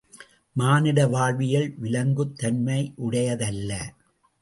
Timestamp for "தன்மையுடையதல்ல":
2.43-3.71